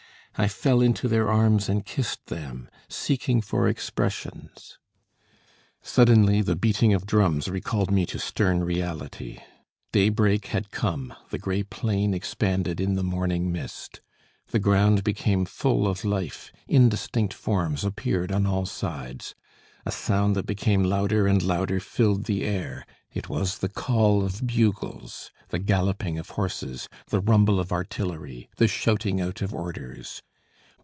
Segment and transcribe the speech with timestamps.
[0.37, 4.79] I fell into their arms and kissed them, seeking for expressions
[5.81, 9.39] Suddenly the beating of drums recalled me to stern reality.
[9.91, 13.99] Daybreak had come, the grey plain expanded in the morning mist.
[14.47, 19.35] The ground became full of life, indistinct forms appeared on all sides;
[19.85, 24.47] a sound that became louder and louder filled the air; it was the call of
[24.47, 30.21] bugles, the galloping of horses, the rumble of artillery, the shouting out of orders.